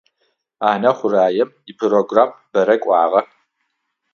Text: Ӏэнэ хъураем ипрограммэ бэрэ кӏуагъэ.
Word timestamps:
Ӏэнэ 0.61 0.91
хъураем 0.97 1.49
ипрограммэ 1.71 2.35
бэрэ 2.51 2.75
кӏуагъэ. 2.83 3.21